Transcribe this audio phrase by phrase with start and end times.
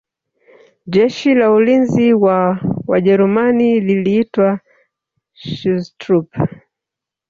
[0.93, 4.59] Jeshi la Ulinzi wa Wajerumani liliitwa
[5.39, 6.39] Schutztruppe